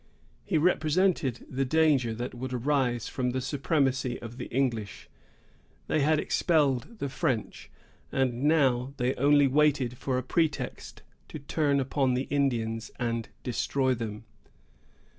[0.43, 5.07] He represented the danger that would arise from the supremacy of the English.
[5.85, 7.69] They had expelled the French,
[8.11, 13.93] and now they only waited for a pretext to turn upon the Indians and destroy
[13.93, 14.23] them.